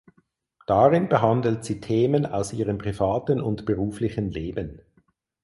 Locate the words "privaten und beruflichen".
2.79-4.31